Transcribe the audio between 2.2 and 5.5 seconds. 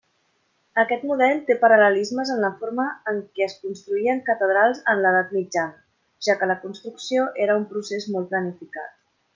en la forma en què es construïen catedrals en l'Edat